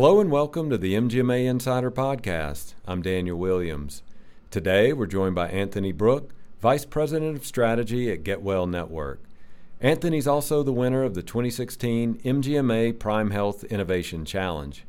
[0.00, 2.74] Hello and welcome to the MGMA Insider Podcast.
[2.86, 4.04] I'm Daniel Williams.
[4.48, 9.20] Today we're joined by Anthony Brooke, Vice President of Strategy at Get Well Network.
[9.80, 14.84] Anthony's also the winner of the 2016 MGMA Prime Health Innovation Challenge.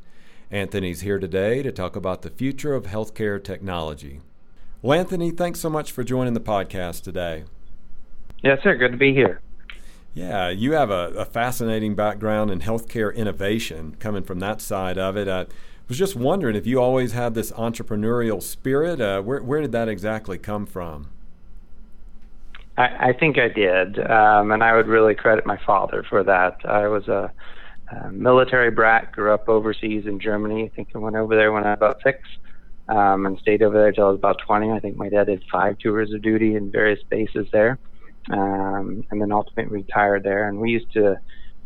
[0.51, 4.21] Anthony's here today to talk about the future of healthcare technology.
[4.83, 7.45] Well, Anthony, thanks so much for joining the podcast today.
[8.43, 8.75] Yes, sir.
[8.75, 9.41] Good to be here.
[10.13, 15.15] Yeah, you have a, a, fascinating background in healthcare innovation coming from that side of
[15.15, 15.27] it.
[15.27, 15.45] I
[15.87, 18.99] was just wondering if you always had this entrepreneurial spirit.
[18.99, 21.09] Uh, where, where did that exactly come from?
[22.77, 26.57] I, I think I did, um, and I would really credit my father for that.
[26.65, 27.31] I was a,
[27.91, 30.65] a, military brat, grew up overseas in Germany.
[30.65, 32.27] I think I went over there when I was about six.
[32.87, 34.71] Um, and stayed over there until I was about 20.
[34.71, 37.77] I think my dad did five tours of duty in various bases there
[38.31, 40.47] um, and then ultimately retired there.
[40.47, 41.19] And we used to,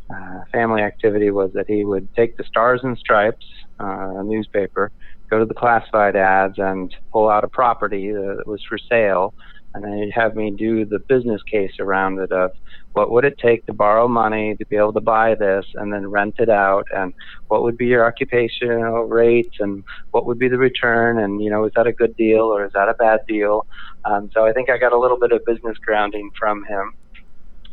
[0.09, 3.45] uh, family activity was that he would take the Stars and Stripes,
[3.79, 4.91] uh, newspaper,
[5.29, 9.33] go to the classified ads and pull out a property that was for sale.
[9.73, 12.51] And then he'd have me do the business case around it of
[12.93, 16.11] what would it take to borrow money to be able to buy this and then
[16.11, 16.85] rent it out?
[16.95, 17.11] And
[17.47, 21.17] what would be your occupational rates and what would be the return?
[21.17, 23.65] And you know is that a good deal or is that a bad deal
[24.05, 26.93] um, so i think i got a little bit of business grounding from him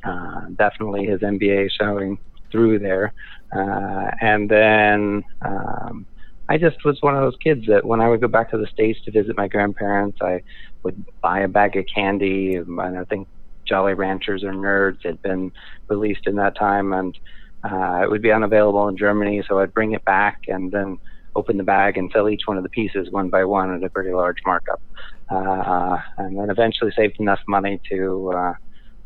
[0.04, 2.18] uh, definitely his mba showing
[2.50, 3.12] through there
[3.56, 6.06] uh, and then um,
[6.50, 8.66] I just was one of those kids that when I would go back to the
[8.66, 10.42] States to visit my grandparents, I
[10.82, 12.56] would buy a bag of candy.
[12.56, 13.28] And I think
[13.68, 15.52] Jolly Ranchers or Nerds had been
[15.88, 17.16] released in that time, and
[17.62, 19.44] uh, it would be unavailable in Germany.
[19.46, 20.98] So I'd bring it back and then
[21.36, 23.88] open the bag and sell each one of the pieces one by one at a
[23.88, 24.82] pretty large markup.
[25.30, 28.32] Uh, and then eventually saved enough money to.
[28.34, 28.54] Uh,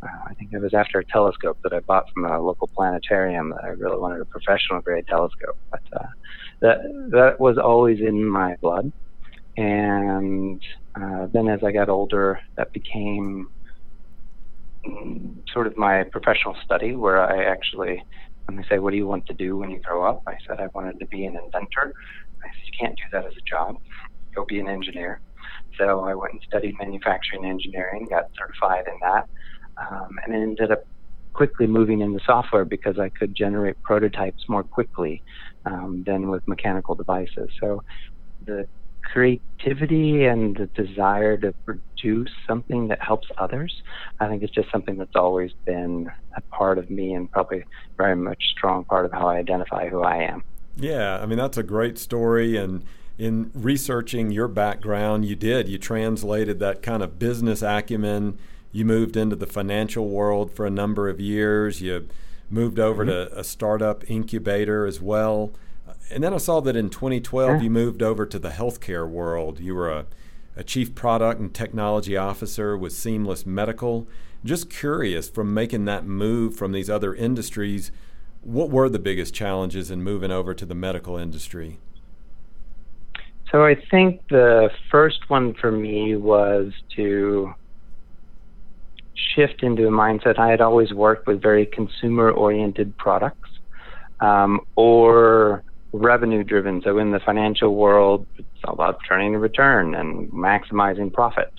[0.05, 3.50] uh, I think it was after a telescope that I bought from a local planetarium
[3.50, 5.56] that I really wanted a professional grade telescope.
[5.70, 6.06] But uh,
[6.62, 6.78] that
[7.12, 8.91] that was always in my blood.
[9.56, 10.61] And
[11.00, 13.48] uh, then as I got older, that became
[15.52, 18.02] sort of my professional study, where I actually,
[18.46, 20.61] when they say, "What do you want to do when you grow up?" I said
[20.61, 21.92] I wanted to be an inventor.
[22.45, 23.77] I said, "You can't do that as a job.
[24.36, 25.20] Go be an engineer."
[25.79, 29.29] So I went and studied manufacturing engineering, got certified in that,
[29.79, 30.85] um, and ended up
[31.33, 35.23] quickly moving into software because I could generate prototypes more quickly
[35.67, 37.51] um, than with mechanical devices.
[37.61, 37.83] So
[38.46, 38.67] the
[39.02, 43.83] creativity and the desire to produce something that helps others,
[44.20, 47.64] I think it's just something that's always been a part of me and probably
[47.96, 50.42] very much strong part of how I identify who I am.
[50.77, 52.85] Yeah, I mean that's a great story and
[53.19, 55.69] in researching your background, you did.
[55.69, 58.39] You translated that kind of business acumen.
[58.73, 61.80] You moved into the financial world for a number of years.
[61.80, 62.08] You
[62.51, 63.35] moved over mm-hmm.
[63.35, 65.53] to a startup incubator as well.
[66.11, 69.61] And then I saw that in 2012 you moved over to the healthcare world.
[69.61, 70.07] You were a,
[70.57, 74.07] a chief product and technology officer with Seamless Medical.
[74.45, 77.91] Just curious, from making that move from these other industries,
[78.42, 81.79] what were the biggest challenges in moving over to the medical industry?
[83.50, 87.55] So I think the first one for me was to
[89.34, 90.38] shift into a mindset.
[90.38, 93.48] I had always worked with very consumer oriented products
[94.20, 95.62] um, or
[95.92, 96.82] revenue driven.
[96.82, 101.52] So in the financial world, it's all about turning a return and maximizing profit.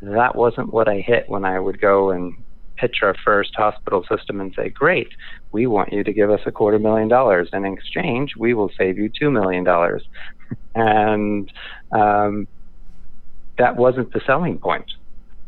[0.00, 2.34] That wasn't what I hit when I would go and
[2.82, 5.08] pitch our first hospital system and say, Great,
[5.52, 7.48] we want you to give us a quarter million dollars.
[7.52, 9.64] And in exchange, we will save you $2 million.
[10.74, 11.52] and
[11.92, 12.48] um,
[13.58, 14.90] that wasn't the selling point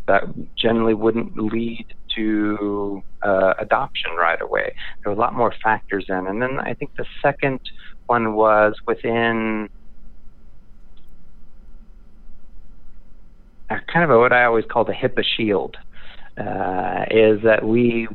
[0.06, 0.22] that
[0.56, 4.72] generally wouldn't lead to uh, adoption right away.
[5.02, 6.26] There were a lot more factors in.
[6.28, 7.58] And then I think the second
[8.06, 9.68] one was within
[13.68, 15.76] kind of a, what I always call the HIPAA shield,
[16.38, 18.08] uh, is that we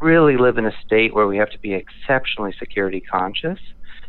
[0.00, 3.58] really live in a state where we have to be exceptionally security conscious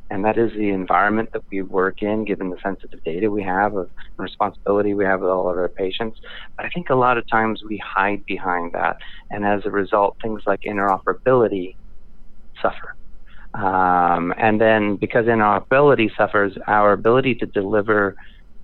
[0.10, 3.75] and that is the environment that we work in, given the sensitive data we have
[3.75, 6.18] of responsibility we have with all of our patients.
[6.56, 8.98] But I think a lot of times we hide behind that,
[9.31, 11.75] and as a result, things like interoperability
[12.62, 12.96] suffer.
[13.54, 18.16] Um, and then because interoperability suffers, our ability to deliver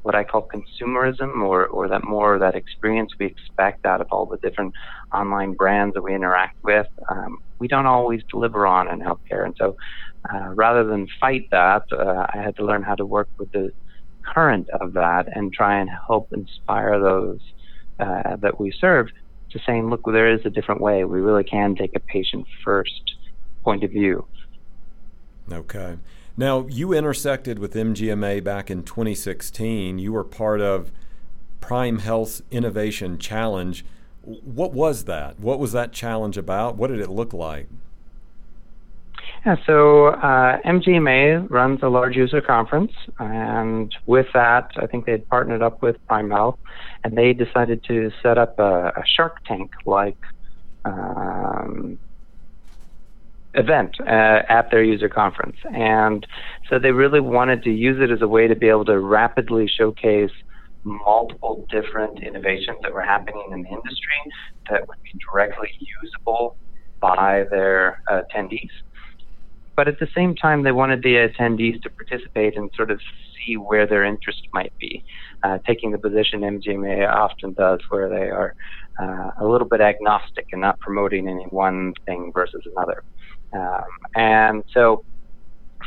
[0.03, 4.25] what I call consumerism or, or that more that experience we expect out of all
[4.25, 4.73] the different
[5.13, 9.45] online brands that we interact with, um, we don't always deliver on in healthcare.
[9.45, 9.77] And so
[10.31, 13.71] uh, rather than fight that, uh, I had to learn how to work with the
[14.23, 17.39] current of that and try and help inspire those
[17.99, 19.07] uh, that we serve
[19.51, 21.03] to saying, look, there is a different way.
[21.05, 23.15] We really can take a patient first
[23.63, 24.25] point of view.
[25.51, 25.97] Okay.
[26.35, 29.99] Now, you intersected with MGMA back in 2016.
[29.99, 30.91] You were part of
[31.61, 33.85] Prime Health's Innovation Challenge.
[34.23, 35.39] What was that?
[35.39, 36.75] What was that challenge about?
[36.75, 37.67] What did it look like?
[39.45, 45.11] Yeah, so uh, MGMA runs a large user conference, and with that, I think they
[45.11, 46.57] had partnered up with Prime Health,
[47.03, 50.17] and they decided to set up a, a Shark Tank like
[50.85, 51.99] um,
[53.55, 55.57] event uh, at their user conference.
[55.73, 56.25] And
[56.69, 59.67] so they really wanted to use it as a way to be able to rapidly
[59.67, 60.31] showcase
[60.83, 64.19] multiple different innovations that were happening in the industry
[64.69, 65.69] that would be directly
[66.01, 66.57] usable
[66.99, 68.69] by their uh, attendees.
[69.75, 72.99] But at the same time, they wanted the attendees to participate and sort of
[73.45, 75.03] see where their interest might be,
[75.43, 78.55] uh, taking the position MGMA often does, where they are
[79.01, 83.03] uh, a little bit agnostic and not promoting any one thing versus another.
[83.53, 83.85] Um,
[84.15, 85.03] and so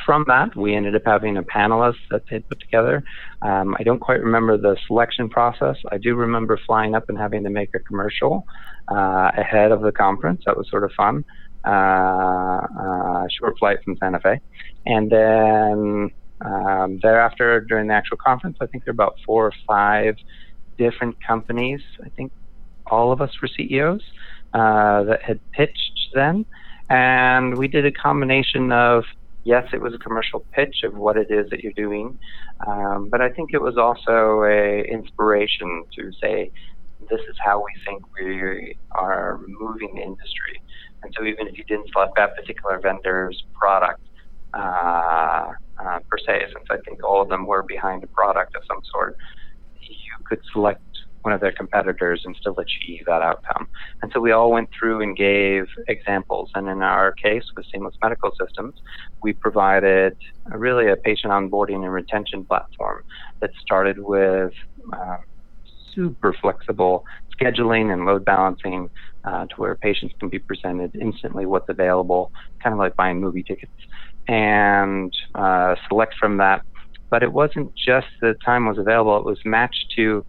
[0.04, 3.02] from that, we ended up having a panelist that they put together.
[3.42, 5.76] Um, I don't quite remember the selection process.
[5.90, 8.46] I do remember flying up and having to make a commercial
[8.90, 10.42] uh, ahead of the conference.
[10.46, 11.24] That was sort of fun.
[11.66, 14.40] Uh, uh, short flight from Santa Fe.
[14.84, 16.10] And then
[16.40, 20.16] um, thereafter, during the actual conference, I think there are about four or five
[20.78, 21.80] different companies.
[22.04, 22.30] I think
[22.86, 24.02] all of us were CEOs
[24.54, 26.46] uh, that had pitched then.
[26.88, 29.04] And we did a combination of
[29.42, 32.18] yes, it was a commercial pitch of what it is that you're doing,
[32.66, 36.50] um, but I think it was also a inspiration to say
[37.08, 40.60] this is how we think we are moving the industry.
[41.06, 44.00] And so even if you didn't select that particular vendor's product
[44.52, 48.62] uh, uh, per se, since I think all of them were behind a product of
[48.66, 49.16] some sort,
[49.80, 50.82] you could select
[51.22, 53.68] one of their competitors and still achieve that outcome.
[54.02, 56.50] And so we all went through and gave examples.
[56.56, 58.74] And in our case with Seamless Medical Systems,
[59.22, 60.16] we provided
[60.46, 63.04] really a patient onboarding and retention platform
[63.40, 64.52] that started with
[64.92, 65.18] uh,
[65.96, 67.02] super flexible
[67.40, 68.88] scheduling and load balancing
[69.24, 72.30] uh, to where patients can be presented instantly what's available,
[72.62, 73.72] kind of like buying movie tickets,
[74.28, 76.62] and uh, select from that.
[77.10, 80.24] But it wasn't just the time was available, it was matched to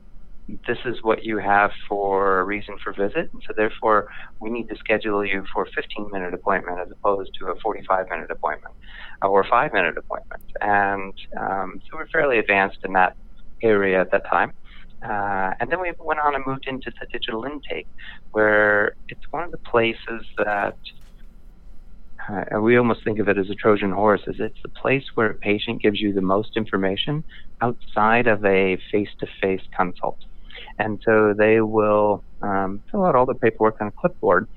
[0.67, 3.29] this is what you have for a reason for visit.
[3.47, 4.07] So therefore,
[4.39, 8.05] we need to schedule you for a 15 minute appointment as opposed to a 45
[8.09, 8.73] minute appointment
[9.21, 10.41] or a five minute appointment.
[10.61, 13.13] And um, so we're fairly advanced in that
[13.61, 14.51] area at that time.
[15.03, 17.87] Uh, and then we went on and moved into the digital intake,
[18.31, 20.77] where it's one of the places that
[22.27, 25.29] uh, we almost think of it as a Trojan horse, is it's the place where
[25.29, 27.23] a patient gives you the most information
[27.61, 30.17] outside of a face-to-face consult.
[30.79, 34.47] And so they will um, fill out all the paperwork on a clipboard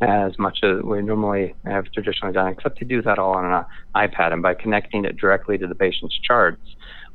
[0.00, 3.64] as much as we normally have traditionally done, except to do that all on an
[3.94, 4.32] iPad.
[4.32, 6.60] And by connecting it directly to the patient's charts,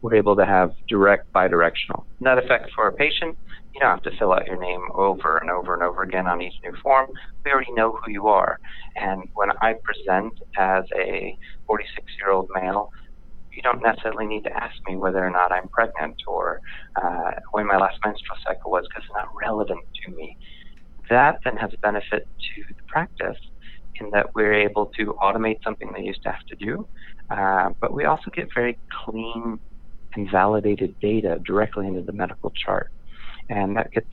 [0.01, 2.03] we're able to have direct bidirectional.
[2.19, 3.38] Net effect for a patient,
[3.74, 6.42] you don't have to fill out your name over and over and over again on
[6.42, 7.07] each new form.
[7.45, 8.57] We already know who you are.
[8.95, 11.36] And when I present as a
[11.68, 12.89] 46 year old male,
[13.56, 16.59] you don't necessarily need to ask me whether or not I'm pregnant or
[17.01, 20.36] uh, when my last menstrual cycle was because it's not relevant to me.
[21.09, 23.38] That then has a benefit to the practice
[24.00, 26.88] in that we're able to automate something they used to have to do,
[27.30, 29.59] uh, but we also get very clean
[30.15, 32.91] and validated data directly into the medical chart.
[33.50, 34.08] And that gets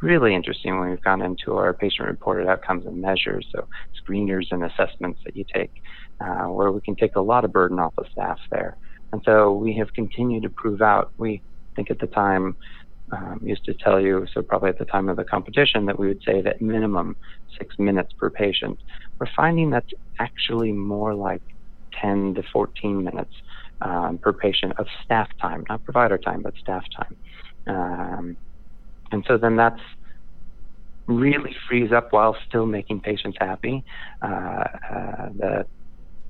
[0.00, 3.68] really interesting when we've gone into our patient reported outcomes and measures, so
[4.02, 5.82] screeners and assessments that you take,
[6.20, 8.76] uh, where we can take a lot of burden off of staff there.
[9.12, 11.12] And so we have continued to prove out.
[11.18, 11.42] We
[11.76, 12.56] think at the time
[13.12, 16.08] um, used to tell you, so probably at the time of the competition, that we
[16.08, 17.16] would say that minimum
[17.58, 18.78] six minutes per patient.
[19.18, 21.42] We're finding that's actually more like
[22.00, 23.34] 10 to 14 minutes
[23.80, 27.16] um, per patient of staff time, not provider time, but staff time.
[27.66, 28.36] Um,
[29.12, 29.80] and so then that's
[31.06, 33.84] really frees up while still making patients happy.
[34.22, 35.66] Uh, uh, the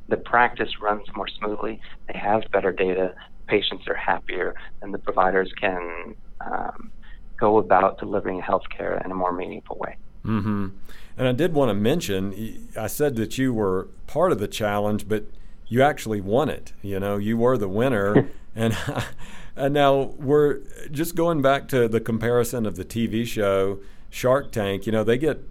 [0.08, 1.80] the practice runs more smoothly.
[2.08, 3.14] They have better data.
[3.46, 6.90] Patients are happier, and the providers can um,
[7.38, 9.96] go about delivering healthcare in a more meaningful way.
[10.24, 10.68] Mm-hmm.
[11.16, 15.08] And I did want to mention, I said that you were part of the challenge,
[15.08, 15.24] but
[15.70, 16.74] you actually won it.
[16.82, 18.76] You know, you were the winner, and
[19.56, 20.58] and now we're
[20.90, 23.78] just going back to the comparison of the TV show
[24.10, 24.84] Shark Tank.
[24.84, 25.42] You know, they get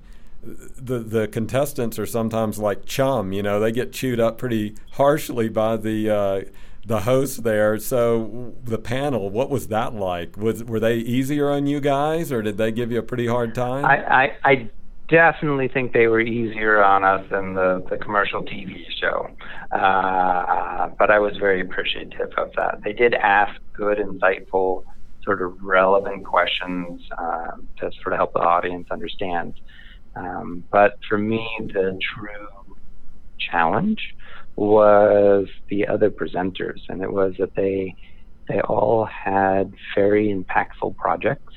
[0.44, 3.34] the the contestants are sometimes like chum.
[3.34, 6.42] You know, they get chewed up pretty harshly by the uh,
[6.86, 7.78] the host there.
[7.78, 10.36] So the panel, what was that like?
[10.38, 13.56] Was were they easier on you guys, or did they give you a pretty hard
[13.56, 13.86] time?
[13.86, 14.70] I I, I
[15.10, 19.28] definitely think they were easier on us than the, the commercial TV show.
[19.72, 22.80] Uh, but I was very appreciative of that.
[22.84, 24.84] They did ask good, insightful,
[25.24, 29.54] sort of relevant questions uh, to sort of help the audience understand.
[30.16, 32.76] Um, but for me, the true
[33.52, 34.00] challenge
[34.56, 37.96] was the other presenters, and it was that they
[38.50, 41.54] they all had very impactful projects.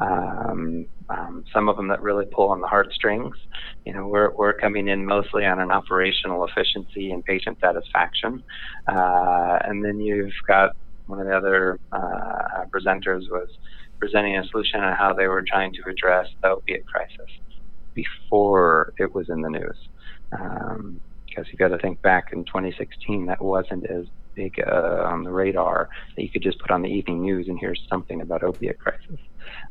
[0.00, 3.34] Um, um, some of them that really pull on the heartstrings.
[3.84, 8.42] You know, we're, we're coming in mostly on an operational efficiency and patient satisfaction.
[8.86, 10.76] Uh, and then you've got
[11.06, 13.48] one of the other uh, presenters was
[13.98, 17.30] presenting a solution on how they were trying to address the opiate crisis
[17.94, 19.76] before it was in the news.
[20.38, 25.24] Um, because you've got to think back in 2016, that wasn't as big uh, on
[25.24, 28.42] the radar that you could just put on the evening news and hear something about
[28.42, 29.18] opiate crisis.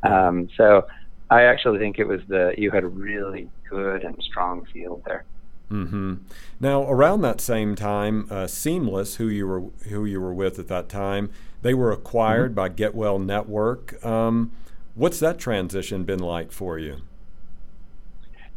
[0.04, 0.88] Um, so
[1.30, 5.26] I actually think it was the you had a really good and strong field there.
[5.72, 6.16] Mm-hmm.
[6.62, 10.68] Now, around that same time, uh, Seamless, who you were who you were with at
[10.70, 11.30] that time,
[11.62, 12.56] they were acquired mm-hmm.
[12.56, 14.04] by Getwell Network.
[14.06, 14.52] Um,
[14.96, 17.02] what's that transition been like for you?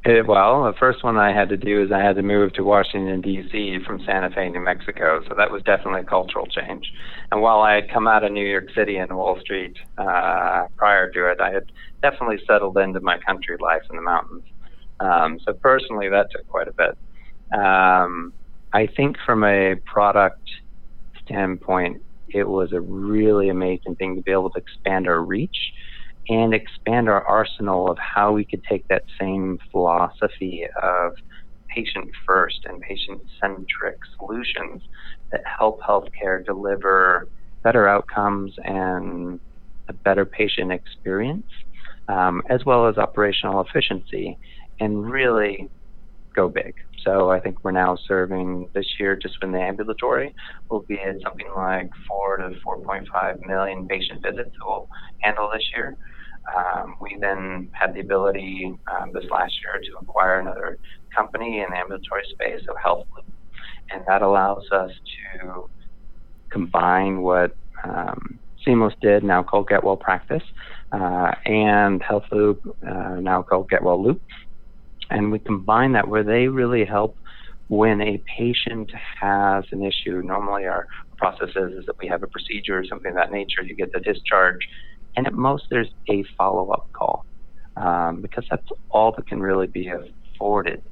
[0.02, 2.62] It, well, the first one I had to do is I had to move to
[2.64, 3.80] Washington D.C.
[3.87, 5.21] from Santa Fe, New Mexico.
[5.28, 6.90] So that was definitely a cultural change.
[7.30, 11.11] And while I had come out of New York City and Wall Street uh, prior
[11.11, 11.64] to it, I had
[12.00, 14.45] definitely settled into my country life in the mountains.
[15.00, 16.97] Um, so personally, that took quite a bit.
[17.52, 18.33] Um,
[18.73, 20.49] I think from a product
[21.25, 25.57] standpoint, it was a really amazing thing to be able to expand our reach
[26.29, 31.12] and expand our arsenal of how we could take that same philosophy of
[31.75, 34.83] patient first and patient centric solutions
[35.33, 37.27] that help healthcare deliver
[37.65, 39.41] better outcomes and
[39.89, 41.47] a better patient experience,
[42.09, 44.37] um, as well as operational efficiency,
[44.79, 45.69] and really
[46.35, 46.75] go big.
[47.05, 50.35] So I think we're now serving this year just in the ambulatory,
[50.71, 54.89] we'll be at something like four to 4.5 million patient visits that we'll
[55.21, 55.97] handle this year.
[56.57, 60.79] Um, we then had the ability um, this last year to acquire another
[61.15, 63.07] company in the ambulatory space of Health
[63.91, 64.91] and that allows us
[65.41, 65.69] to
[66.51, 70.43] combine what um, Seamless did, now called Get Well Practice,
[70.93, 74.21] uh, and Health Loop, uh, now called Get Well Loop,
[75.11, 77.17] and we combine that where they really help
[77.69, 78.90] when a patient
[79.21, 80.23] has an issue.
[80.23, 80.87] Normally, our
[81.19, 83.62] process is, is that we have a procedure or something of that nature.
[83.62, 84.61] You get the discharge
[85.17, 87.25] and at most there's a follow-up call
[87.76, 89.90] um, because that's all that can really be
[90.35, 90.83] afforded.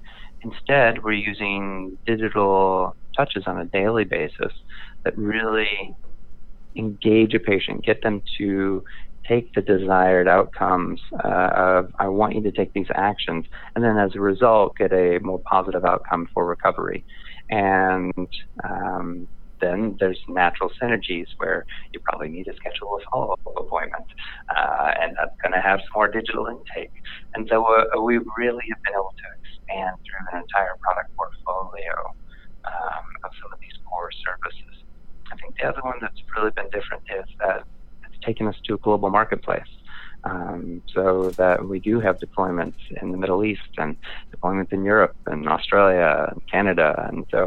[0.43, 4.53] Instead, we're using digital touches on a daily basis
[5.05, 5.97] that really
[6.77, 8.83] engage a patient, get them to
[9.29, 13.45] take the desired outcomes uh, of I want you to take these actions,
[13.75, 17.05] and then as a result, get a more positive outcome for recovery.
[17.51, 18.13] And
[18.65, 19.29] um,
[19.61, 24.07] then there's natural synergies where you probably need to schedule a follow-up appointment,
[24.55, 26.93] uh, and that's going to have some more digital intake.
[27.35, 31.95] And so uh, we really have been able to expand through an entire product portfolio
[32.65, 34.85] um, of some of these core services.
[35.33, 37.65] I think the other one that's really been different is that
[38.29, 39.73] taken us to a global marketplace.
[40.25, 43.97] Um, so that we do have deployments in the Middle East and
[44.35, 46.89] deployments in Europe and Australia and Canada.
[47.09, 47.41] And so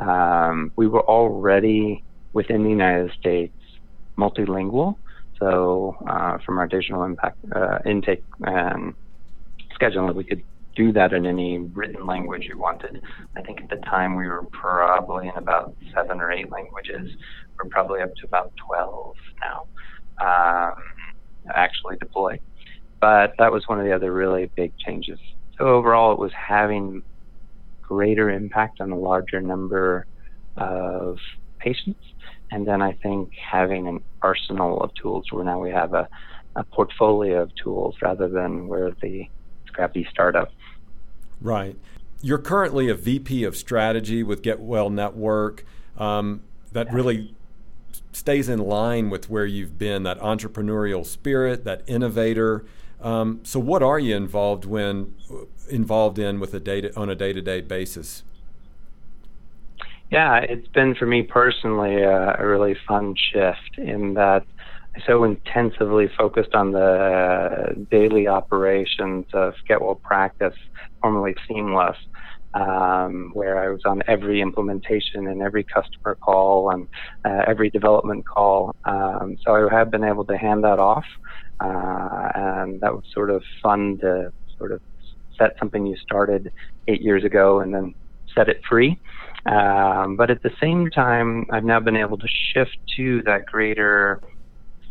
[0.00, 2.02] um, we were already
[2.32, 3.54] within the United States
[4.18, 4.96] multilingual.
[5.38, 8.94] So uh, from our digital impact uh, intake and
[9.78, 10.42] scheduling, we could
[10.76, 13.02] do that in any written language you wanted.
[13.36, 17.10] I think at the time we were probably in about seven or eight languages.
[17.56, 19.66] We're probably up to about 12 now,
[20.20, 20.74] um,
[21.54, 22.38] actually deploy.
[23.00, 25.18] But that was one of the other really big changes.
[25.58, 27.02] So overall, it was having
[27.82, 30.06] greater impact on a larger number
[30.56, 31.18] of
[31.58, 32.00] patients.
[32.50, 36.08] And then I think having an arsenal of tools where now we have a,
[36.54, 39.28] a portfolio of tools rather than we're the
[39.66, 40.50] scrappy startup.
[41.40, 41.76] Right.
[42.22, 45.64] You're currently a VP of strategy with Get Well Network.
[45.98, 46.42] Um,
[46.72, 47.34] that really
[48.16, 52.64] stays in line with where you've been that entrepreneurial spirit, that innovator.
[53.00, 55.14] Um, so, what are you involved when
[55.68, 58.24] involved in with a data on a day to day basis?
[60.10, 64.46] Yeah, it's been for me personally a, a really fun shift in that
[64.96, 70.54] I so intensively focused on the daily operations of Get Well Practice,
[71.02, 71.98] formerly Seamless,
[72.56, 76.88] um, where I was on every implementation and every customer call and
[77.24, 78.74] uh, every development call.
[78.84, 81.04] Um, so I have been able to hand that off,
[81.60, 84.80] uh, and that was sort of fun to sort of
[85.38, 86.50] set something you started
[86.88, 87.94] eight years ago and then
[88.34, 88.98] set it free.
[89.44, 94.20] Um, but at the same time, I've now been able to shift to that greater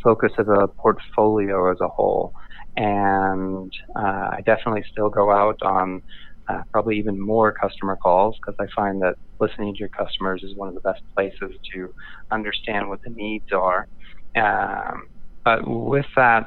[0.03, 2.33] focus of a portfolio as a whole.
[2.77, 6.03] And uh, I definitely still go out on
[6.49, 10.55] uh, probably even more customer calls because I find that listening to your customers is
[10.55, 11.89] one of the best places to
[12.31, 13.87] understand what the needs are.
[14.35, 15.07] Um,
[15.43, 16.45] but with that,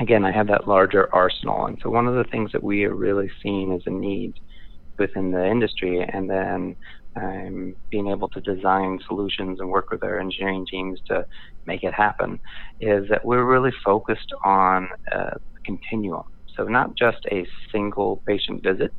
[0.00, 1.66] again, I have that larger arsenal.
[1.66, 4.32] And so one of the things that we are really seeing as a need
[4.98, 6.76] within the industry, and then
[7.16, 11.24] um, being able to design solutions and work with our engineering teams to
[11.66, 12.38] make it happen,
[12.80, 15.30] is that we're really focused on a
[15.64, 16.22] continuum.
[16.56, 18.92] So not just a single patient visit,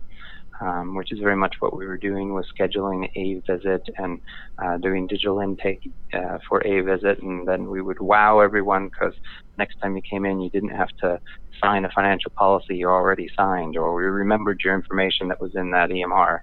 [0.61, 4.19] um, which is very much what we were doing was scheduling a visit and
[4.63, 5.79] uh, doing digital intake
[6.13, 9.13] uh, for a visit, and then we would wow everyone because
[9.57, 11.19] next time you came in, you didn't have to
[11.63, 15.71] sign a financial policy you already signed, or we remembered your information that was in
[15.71, 16.39] that EMR.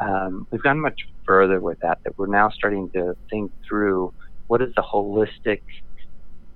[0.00, 1.98] Um, we've gone much further with that.
[2.04, 4.12] That we're now starting to think through
[4.48, 5.58] what is the holistic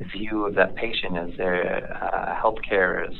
[0.04, 3.16] view of that patient as their uh, healthcare is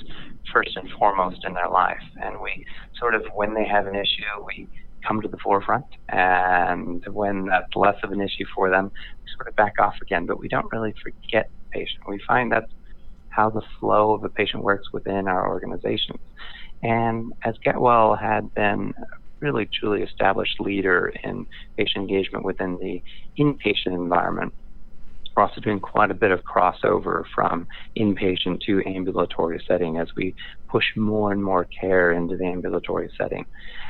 [0.52, 2.02] first and foremost in their life.
[2.22, 2.64] And we
[2.98, 4.68] sort of, when they have an issue, we
[5.06, 5.86] come to the forefront.
[6.08, 8.90] And when that's less of an issue for them,
[9.22, 10.26] we sort of back off again.
[10.26, 12.02] But we don't really forget the patient.
[12.08, 12.72] We find that's
[13.28, 16.18] how the flow of a patient works within our organizations.
[16.82, 18.94] And as Getwell had been
[19.40, 21.46] really truly established leader in
[21.76, 23.02] patient engagement within the
[23.38, 24.52] inpatient environment,
[25.40, 27.66] we're also doing quite a bit of crossover from
[27.98, 30.34] inpatient to ambulatory setting as we
[30.70, 33.44] push more and more care into the ambulatory setting.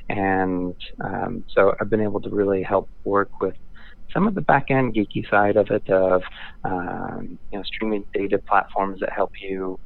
[0.09, 3.55] And um, so I've been able to really help work with
[4.15, 6.23] some of the back end geeky side of it of
[6.65, 9.77] um, you know streaming data platforms that help you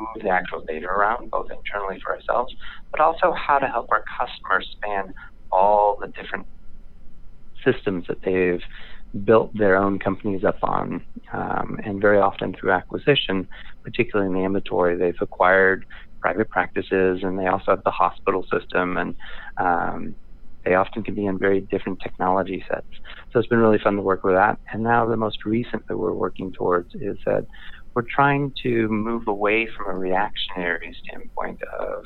[0.00, 2.52] move the actual data around both internally for ourselves
[2.90, 5.12] but also how to help our customers span
[5.52, 6.46] all the different
[7.64, 8.62] systems that they've
[9.24, 13.46] built their own companies up on, um, and very often through acquisition,
[13.84, 15.84] particularly in the ambulatory, they've acquired
[16.20, 19.14] private practices, and they also have the hospital system, and
[19.58, 20.14] um,
[20.64, 22.86] they often can be in very different technology sets.
[23.32, 24.58] So it's been really fun to work with that.
[24.72, 27.46] And now the most recent that we're working towards is that
[27.94, 32.04] we're trying to move away from a reactionary standpoint of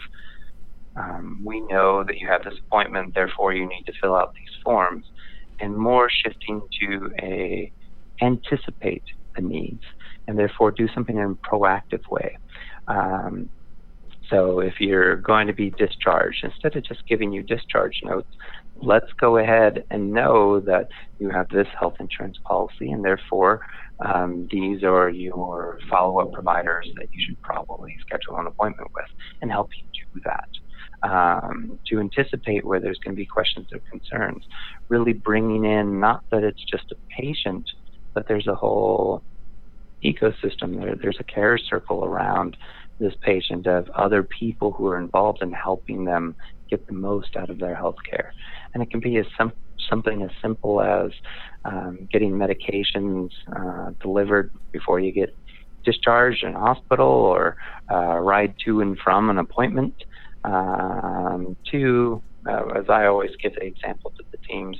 [0.96, 4.62] um, we know that you have this appointment, therefore you need to fill out these
[4.64, 5.04] forms
[5.60, 7.72] and more shifting to a
[8.22, 9.04] anticipate
[9.36, 9.82] the needs
[10.26, 12.36] and therefore do something in a proactive way.
[12.88, 13.50] Um,
[14.30, 18.28] so if you're going to be discharged, instead of just giving you discharge notes,
[18.74, 20.88] let's go ahead and know that
[21.18, 23.60] you have this health insurance policy and therefore
[24.04, 29.06] um, these are your follow-up providers that you should probably schedule an appointment with
[29.40, 30.48] and help you do that
[31.02, 34.44] um, to anticipate where there's going to be questions or concerns.
[34.88, 37.68] Really bringing in not that it's just a patient,
[38.14, 39.22] but there's a whole
[40.04, 40.80] ecosystem.
[40.80, 42.56] There, there's a care circle around
[42.98, 46.34] this patient of other people who are involved in helping them
[46.70, 48.32] get the most out of their health care.
[48.74, 49.52] And it can be as some,
[49.88, 51.10] something as simple as
[51.64, 55.34] um, getting medications uh, delivered before you get
[55.84, 57.56] discharged in hospital or
[57.90, 59.94] uh, ride to and from an appointment
[60.46, 64.78] um, two, uh, as I always give the example to the teams,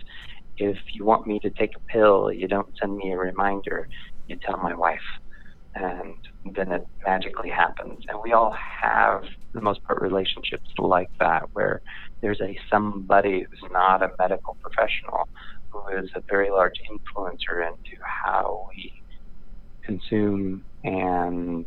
[0.59, 3.87] if you want me to take a pill, you don't send me a reminder,
[4.27, 4.99] you tell my wife.
[5.75, 6.15] And
[6.55, 7.99] then it magically happens.
[8.09, 11.83] And we all have, the most part, relationships like that, where
[12.23, 15.29] there's a somebody who's not a medical professional
[15.71, 18.91] who is a very large influencer into how we
[19.85, 21.67] consume and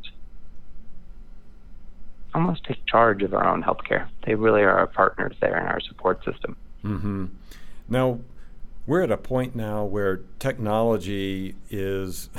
[2.34, 4.08] almost take charge of our own healthcare.
[4.26, 6.56] They really are our partners there in our support system.
[6.84, 7.26] Mm-hmm.
[7.88, 8.20] Now,
[8.86, 12.30] we're at a point now where technology is,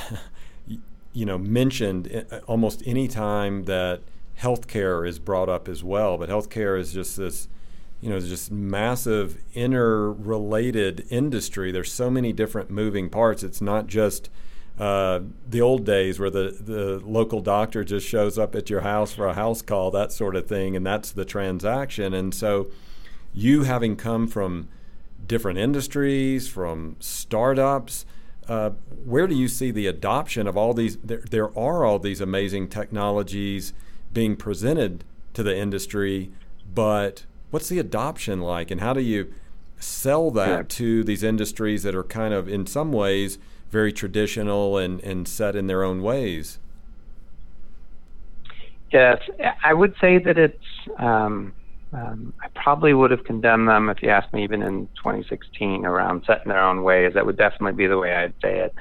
[1.12, 4.00] you know, mentioned almost any time that
[4.40, 6.16] healthcare is brought up as well.
[6.16, 7.48] But healthcare is just this,
[8.00, 11.70] you know, just massive interrelated industry.
[11.70, 13.42] There's so many different moving parts.
[13.42, 14.30] It's not just
[14.80, 19.12] uh, the old days where the, the local doctor just shows up at your house
[19.12, 22.14] for a house call, that sort of thing, and that's the transaction.
[22.14, 22.70] And so,
[23.34, 24.68] you having come from
[25.26, 28.06] different industries, from startups,
[28.48, 28.70] uh,
[29.04, 30.96] where do you see the adoption of all these?
[30.96, 33.74] There, there are all these amazing technologies
[34.14, 36.32] being presented to the industry,
[36.72, 39.32] but what's the adoption like, and how do you
[39.78, 43.38] sell that to these industries that are kind of, in some ways,
[43.70, 46.58] very traditional and, and set in their own ways.
[48.92, 49.18] Yes,
[49.64, 50.64] I would say that it's
[50.98, 51.52] um,
[51.92, 56.24] um, I probably would have condemned them if you asked me even in 2016 around
[56.26, 57.14] setting their own ways.
[57.14, 58.74] That would definitely be the way I'd say it.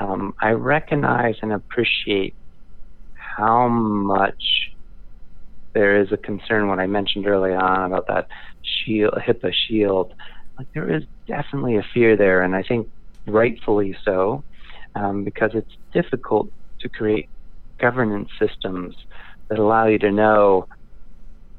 [0.00, 2.34] Um, I recognize and appreciate
[3.14, 4.72] how much
[5.74, 8.28] there is a concern when I mentioned early on about that
[8.62, 10.14] shield, HIPAA shield.
[10.56, 12.88] Like there is definitely a fear there, and I think
[13.28, 14.42] rightfully so,
[14.94, 16.48] um, because it's difficult
[16.80, 17.28] to create
[17.80, 18.94] governance systems
[19.48, 20.66] that allow you to know.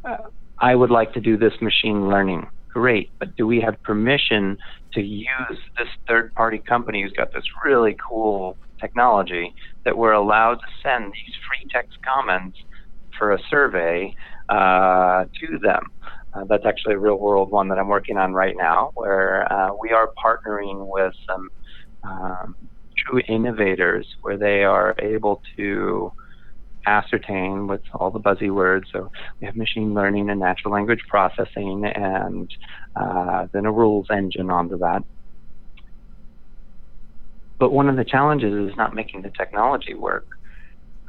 [0.04, 0.18] Uh,
[0.60, 2.48] I would like to do this machine learning.
[2.74, 4.58] Great, but do we have permission
[4.94, 9.54] to use this third party company who's got this really cool technology
[9.86, 12.58] that we're allowed to send these free text comments
[13.18, 14.14] for a survey
[14.50, 15.84] uh, to them?
[16.34, 19.70] Uh, that's actually a real world one that I'm working on right now, where uh,
[19.82, 21.50] we are partnering with some
[22.04, 22.56] um,
[22.98, 26.12] true innovators where they are able to
[26.88, 28.88] ascertain with all the buzzy words.
[28.92, 29.10] So
[29.40, 32.50] we have machine learning and natural language processing, and
[32.96, 35.04] uh, then a rules engine onto that.
[37.60, 40.26] But one of the challenges is not making the technology work.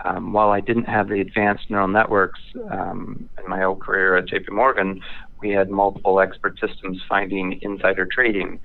[0.04, 4.26] Um, while I didn't have the advanced neural networks um, in my old career at
[4.26, 5.00] JP Morgan,
[5.42, 8.58] we had multiple expert systems finding insider trading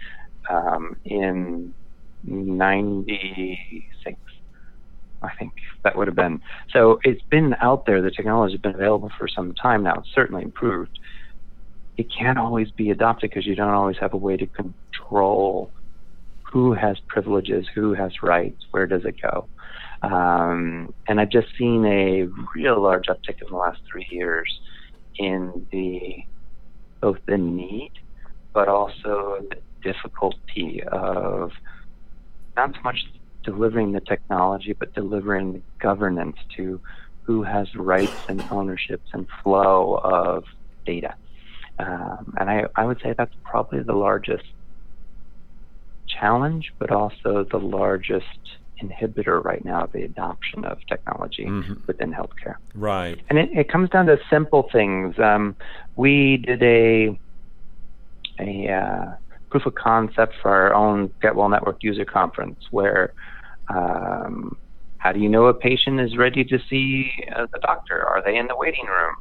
[0.50, 1.74] um, in
[2.28, 4.18] 96
[5.26, 6.42] I think that would have been.
[6.72, 8.02] So it's been out there.
[8.02, 9.96] The technology has been available for some time now.
[9.96, 11.00] It's certainly improved.
[11.98, 15.72] It can't always be adopted because you don't always have a way to control
[16.44, 19.48] who has privileges, who has rights, where does it go.
[20.02, 24.60] Um, and I've just seen a real large uptick in the last three years
[25.18, 26.24] in the
[27.02, 27.92] both the need,
[28.54, 31.52] but also the difficulty of
[32.56, 33.06] not so much
[33.44, 36.80] delivering the technology, but delivering the governance to
[37.24, 40.46] who has rights and ownerships and flow of
[40.86, 41.16] data.
[41.80, 44.46] Um, and I, I would say that's probably the largest
[46.08, 48.26] challenge, but also the largest
[48.82, 51.74] inhibitor right now of the adoption of technology mm-hmm.
[51.88, 52.56] within healthcare.
[52.74, 53.20] Right.
[53.30, 55.18] And it, it, comes down to simple things.
[55.18, 55.56] Um,
[55.96, 57.20] we did a
[58.40, 59.14] a uh,
[59.56, 63.14] proof of concept for our own Get Well Network user conference where
[63.70, 64.58] um,
[64.98, 68.06] how do you know a patient is ready to see uh, the doctor?
[68.06, 69.16] Are they in the waiting room?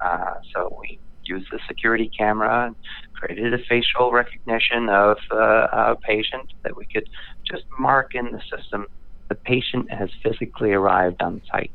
[0.00, 2.76] Uh, so we used the security camera, and
[3.14, 7.08] created a facial recognition of uh, a patient that we could
[7.48, 8.84] just mark in the system
[9.28, 11.70] the patient has physically arrived on site.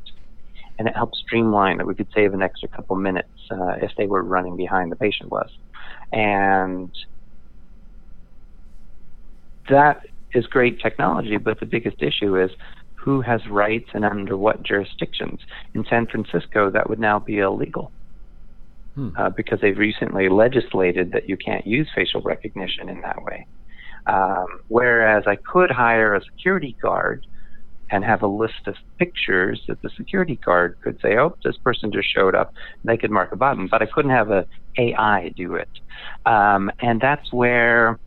[0.78, 4.08] And it helped streamline that we could save an extra couple minutes uh, if they
[4.08, 5.50] were running behind the patient was.
[6.12, 6.92] And
[9.70, 12.52] that is great technology, but the biggest issue is
[12.96, 15.40] who has rights and under what jurisdictions.
[15.74, 17.92] In San Francisco, that would now be illegal.
[18.96, 19.10] Hmm.
[19.18, 23.48] Uh, because they've recently legislated that you can't use facial recognition in that way.
[24.06, 27.26] Um, whereas I could hire a security guard
[27.90, 31.92] and have a list of pictures that the security guard could say, "Oh, this person
[31.92, 34.46] just showed up." And they could mark a button, but I couldn't have a
[34.78, 35.70] AI do it.
[36.26, 38.00] Um, and that's where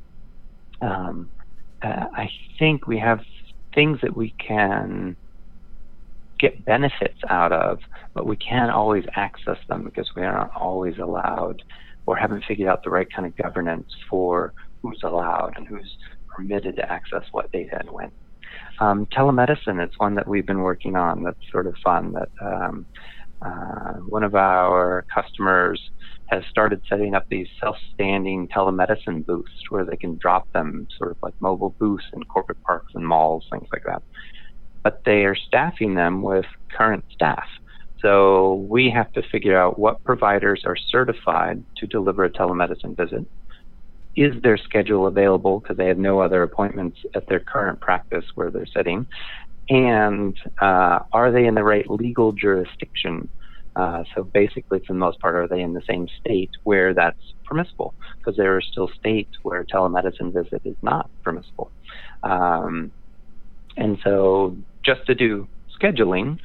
[0.80, 1.28] um,
[1.82, 3.20] uh, I think we have
[3.74, 5.16] things that we can
[6.38, 7.78] get benefits out of,
[8.14, 11.62] but we can't always access them because we aren't always allowed
[12.06, 15.96] or haven't figured out the right kind of governance for who's allowed and who's
[16.34, 18.10] permitted to access what data and when.
[18.80, 22.12] Um, telemedicine is one that we've been working on that's sort of fun.
[22.12, 22.86] That um,
[23.44, 25.81] uh, one of our customers
[26.29, 31.16] has started setting up these self-standing telemedicine booths where they can drop them sort of
[31.22, 34.03] like mobile booths in corporate parks and malls, things like that.
[34.83, 36.46] But they are staffing them with
[36.77, 37.44] current staff.
[38.01, 43.27] So we have to figure out what providers are certified to deliver a telemedicine visit.
[44.16, 48.51] Is their schedule available because they have no other appointments at their current practice where
[48.51, 49.07] they're sitting?
[49.68, 53.29] And uh, are they in the right legal jurisdiction
[53.76, 57.20] uh, so basically, for the most part, are they in the same state where that's
[57.44, 57.94] permissible?
[58.16, 61.70] Because there are still states where telemedicine visit is not permissible.
[62.22, 62.90] Um,
[63.76, 65.46] and so just to do
[65.79, 66.38] scheduling,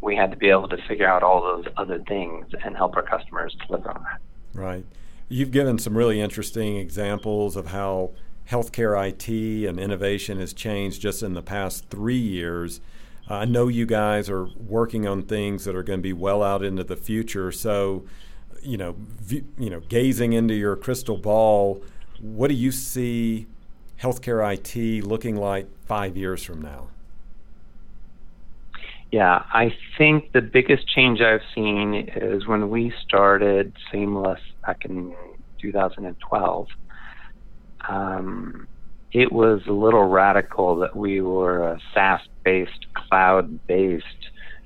[0.00, 3.02] we had to be able to figure out all those other things and help our
[3.04, 4.20] customers deliver on that.
[4.52, 4.84] Right.
[5.28, 8.10] You've given some really interesting examples of how
[8.50, 9.28] healthcare IT
[9.68, 12.80] and innovation has changed just in the past three years.
[13.28, 16.64] I know you guys are working on things that are going to be well out
[16.64, 17.52] into the future.
[17.52, 18.04] So,
[18.60, 21.84] you know, v- you know, gazing into your crystal ball,
[22.20, 23.46] what do you see
[24.00, 26.88] healthcare IT looking like five years from now?
[29.12, 35.14] Yeah, I think the biggest change I've seen is when we started Seamless back in
[35.60, 36.68] 2012.
[37.88, 38.66] Um,
[39.12, 44.04] it was a little radical that we were a SaaS based, cloud based,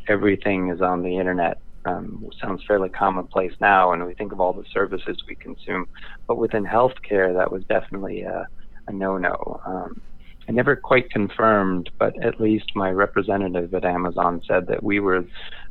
[0.08, 1.58] everything is on the internet.
[1.86, 5.86] Um, sounds fairly commonplace now when we think of all the services we consume.
[6.26, 8.46] But within healthcare, that was definitely a,
[8.88, 9.60] a no no.
[9.66, 10.00] Um,
[10.48, 15.24] I never quite confirmed, but at least my representative at Amazon said that we were,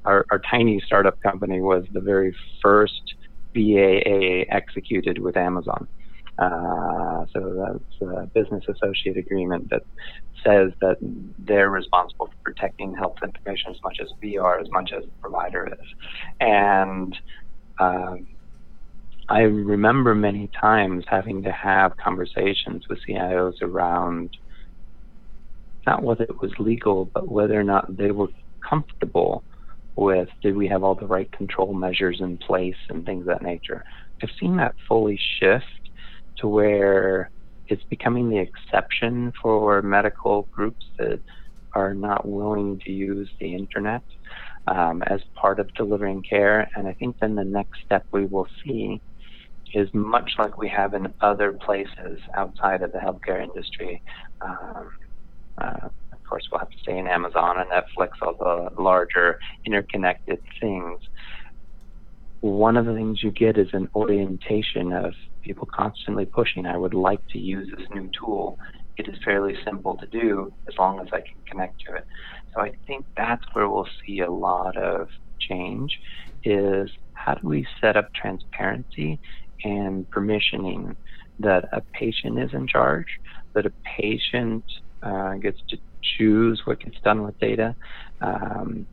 [0.06, 3.14] our, our tiny startup company was the very first
[3.54, 5.88] BAA executed with Amazon.
[6.40, 7.56] Uh, so
[8.02, 9.84] that's a business associate agreement that
[10.46, 10.98] says that
[11.38, 15.12] they're responsible for protecting health information as much as we are, as much as the
[15.22, 15.88] provider is.
[16.40, 17.18] And
[17.80, 18.28] um,
[19.30, 24.32] I remember many times having to have conversations with CIOs around
[25.88, 28.28] not whether it was legal, but whether or not they were
[28.68, 29.44] comfortable
[29.96, 33.42] with did we have all the right control measures in place and things of that
[33.42, 33.84] nature.
[34.22, 35.66] I've seen that fully shift
[36.44, 37.32] to where
[37.70, 41.22] it's becoming the exception for medical groups that
[41.74, 44.04] are not willing to use the internet
[44.68, 46.70] um, as part of delivering care.
[46.76, 49.02] And I think then the next step we will see
[49.74, 54.04] is much like we have in other places outside of the healthcare industry.
[54.42, 54.90] Um,
[55.58, 60.40] uh, of course, we'll have to stay in Amazon and Netflix, all the larger interconnected
[60.60, 61.00] things.
[62.44, 65.14] One of the things you get is an orientation of
[65.46, 68.60] people constantly pushing, I would like to use this new tool.
[68.98, 72.06] It is fairly simple to do as long as I can connect to it.
[72.54, 75.08] So I think that's where we'll see a lot of
[75.40, 75.98] change
[76.44, 79.22] is how do we set up transparency
[79.64, 80.98] and permissioning
[81.40, 83.08] that a patient is in charge,
[83.54, 84.66] that a patient
[85.02, 85.78] uh, gets to
[86.18, 87.74] choose what gets done with data,
[88.20, 88.86] um,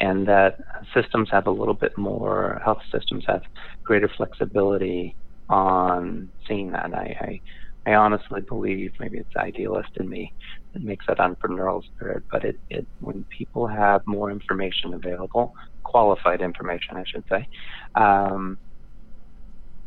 [0.00, 0.56] and that
[0.94, 3.42] systems have a little bit more, health systems have
[3.84, 5.16] greater flexibility
[5.48, 6.94] on seeing that.
[6.94, 7.40] I,
[7.86, 10.32] I, I honestly believe maybe it's idealist in me
[10.72, 15.52] that makes that entrepreneurial spirit, but it, it when people have more information available,
[15.84, 17.46] qualified information, I should say,
[17.94, 18.58] um,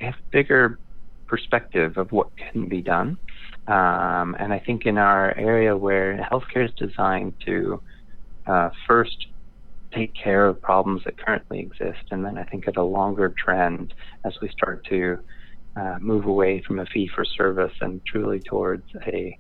[0.02, 0.80] have bigger
[1.28, 3.18] perspective of what can be done.
[3.68, 7.82] Um, and I think in our area where healthcare is designed to
[8.46, 9.16] uh, first
[9.96, 13.94] take care of problems that currently exist, and then I think at a longer trend
[14.26, 15.18] as we start to
[15.76, 19.38] uh, move away from a fee for service and truly towards a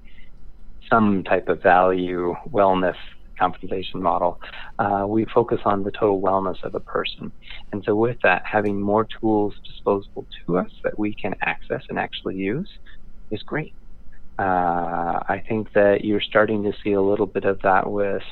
[0.91, 2.95] some type of value wellness
[3.39, 4.39] compensation model,
[4.79, 7.31] uh, we focus on the total wellness of a person.
[7.71, 11.97] And so, with that, having more tools disposable to us that we can access and
[11.97, 12.69] actually use
[13.31, 13.73] is great.
[14.39, 18.23] Uh, I think that you're starting to see a little bit of that with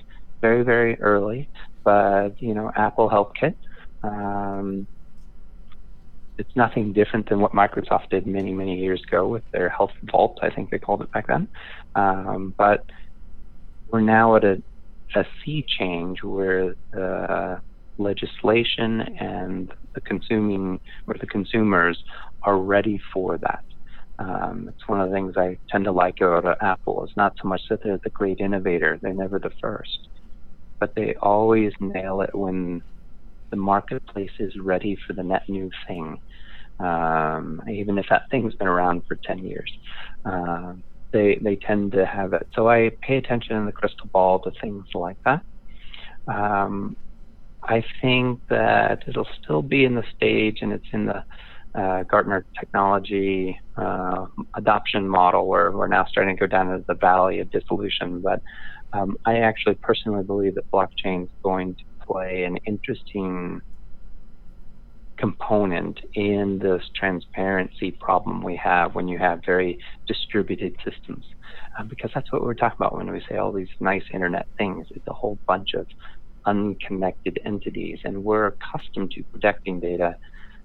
[0.41, 1.49] very, very early,
[1.83, 3.57] but you know, Apple Health Kit.
[4.03, 4.87] Um,
[6.37, 10.39] it's nothing different than what Microsoft did many, many years ago with their Health Vault.
[10.41, 11.47] I think they called it back then.
[11.95, 12.81] Um, but
[13.91, 14.61] we're now at a,
[15.15, 17.61] a sea change where the
[17.97, 22.01] legislation and the consuming or the consumers
[22.43, 23.63] are ready for that.
[24.19, 27.03] Um, it's one of the things I tend to like about Apple.
[27.03, 30.09] It's not so much that they're the great innovator; they're never the first,
[30.81, 32.81] but they always nail it when
[33.51, 36.17] the marketplace is ready for the net new thing,
[36.79, 39.71] um, even if that thing's been around for 10 years.
[40.25, 40.73] Uh,
[41.13, 42.47] they, they tend to have it.
[42.53, 45.41] So I pay attention in the crystal ball to things like that.
[46.27, 46.97] Um,
[47.63, 51.23] I think that it'll still be in the stage and it's in the
[51.79, 56.95] uh, Gartner technology uh, adoption model where we're now starting to go down into the
[56.95, 58.21] valley of dissolution.
[58.21, 58.41] But
[58.93, 63.61] um, I actually personally believe that blockchain is going to play an interesting
[65.17, 69.77] component in this transparency problem we have when you have very
[70.07, 71.25] distributed systems.
[71.77, 74.87] Uh, because that's what we're talking about when we say all these nice internet things.
[74.91, 75.85] It's a whole bunch of
[76.45, 80.15] unconnected entities, and we're accustomed to protecting data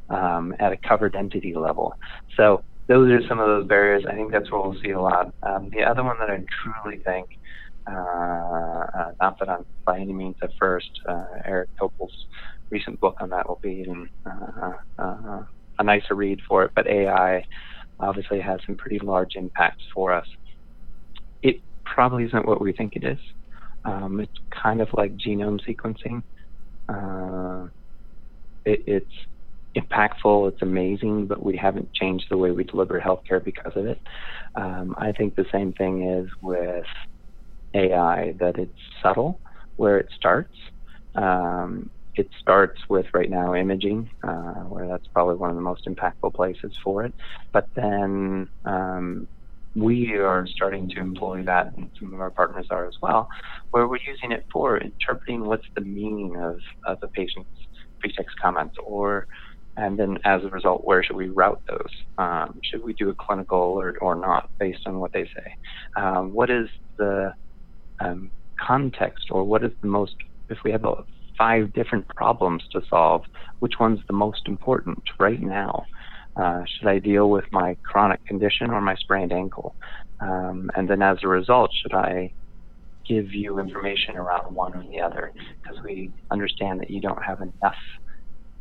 [0.09, 1.93] um, at a covered entity level.
[2.37, 4.05] So those are some of those barriers.
[4.09, 5.35] I think that's where we'll see a lot.
[5.43, 7.27] Um, the other one that I truly think
[7.89, 10.91] not that I'm by any means a first.
[11.09, 12.13] Uh, Eric Topol's
[12.71, 14.09] recent book on that will be even,
[15.79, 16.73] a nicer read for it.
[16.75, 17.45] But AI
[18.01, 20.27] obviously has some pretty large impacts for us.
[21.43, 23.19] It probably isn't what we think it is.
[23.85, 26.23] Um, it's kind of like genome sequencing.
[26.89, 27.69] Uh,
[28.65, 29.07] it, it's
[29.77, 34.01] impactful, it's amazing, but we haven't changed the way we deliver healthcare because of it.
[34.57, 36.85] Um, I think the same thing is with
[37.77, 39.41] AI, that it's subtle,
[39.77, 40.55] where it starts.
[41.15, 45.87] Um, it starts with right now imaging, uh, where that's probably one of the most
[45.87, 47.15] impactful places for it.
[47.53, 49.29] But then um,
[49.75, 53.29] we are starting to employ that, and some of our partners are as well,
[53.73, 57.51] where we're using it for interpreting what's the meaning of, of the patient's
[58.01, 59.27] free text comments, or
[59.77, 61.91] and then as a result, where should we route those?
[62.17, 65.53] Um, should we do a clinical alert or not, based on what they say?
[65.99, 67.35] Um, what is the
[68.01, 68.31] um,
[68.61, 70.15] context, or what is the most?
[70.49, 70.95] If we have a,
[71.39, 73.23] five different problems to solve,
[73.61, 75.85] which one's the most important right now?
[76.37, 79.75] Uh, should I deal with my chronic condition or my sprained ankle?
[80.21, 82.33] Um, and then as a result, should I
[83.09, 85.33] give you information around one or the other?
[85.63, 87.77] Because we understand that you don't have enough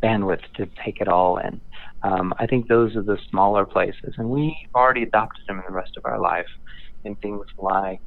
[0.03, 1.59] bandwidth to take it all in.
[2.03, 5.73] Um, I think those are the smaller places, and we've already adopted them in the
[5.73, 6.45] rest of our life
[7.03, 8.01] in things like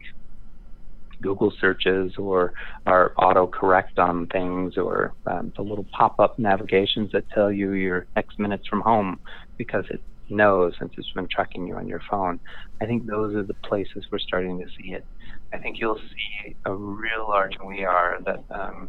[1.22, 2.52] Google searches or
[2.86, 8.38] our autocorrect on things or um, the little pop-up navigations that tell you your next
[8.38, 9.18] minutes from home
[9.56, 12.38] because it knows since it's been tracking you on your phone.
[12.80, 15.04] I think those are the places we're starting to see it.
[15.52, 18.44] I think you'll see a real large, we are that.
[18.50, 18.88] Um,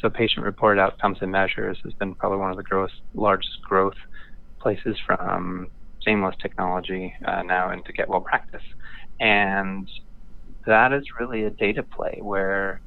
[0.00, 3.96] so patient-reported outcomes and measures has been probably one of the gross, largest growth
[4.60, 5.68] places from
[6.04, 8.62] seamless technology uh, now into Get Well Practice,
[9.20, 9.88] and
[10.68, 12.80] that is really a data play where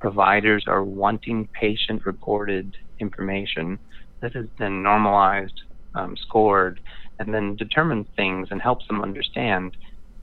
[0.00, 3.78] providers are wanting patient reported information
[4.20, 5.54] that has been normalized,
[5.94, 6.80] um, scored,
[7.18, 9.76] and then determine things and helps them understand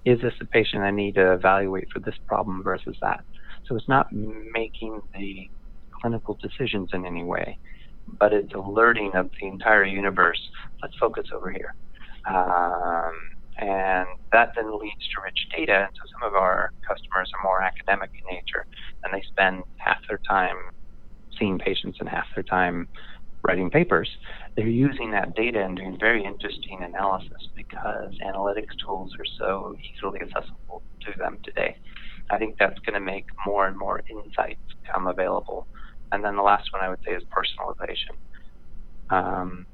[0.06, 3.24] is this a patient I need to evaluate for this problem versus that?
[3.68, 5.50] So it's not making the
[6.02, 7.58] clinical decisions in any way,
[8.20, 10.40] but it's alerting of the entire universe.
[10.82, 11.76] Let's focus over here.
[12.26, 13.14] Um,
[13.60, 15.86] and that then leads to rich data.
[15.86, 18.66] And so some of our customers are more academic in nature,
[19.04, 20.56] and they spend half their time
[21.38, 22.88] seeing patients and half their time
[23.48, 24.10] writing papers.
[24.56, 30.20] They're using that data and doing very interesting analysis because analytics tools are so easily
[30.22, 31.76] accessible to them today.
[32.30, 34.60] I think that's going to make more and more insights
[34.94, 35.68] come available.
[36.12, 38.16] And then the last one I would say is personalization.
[39.10, 39.66] Um,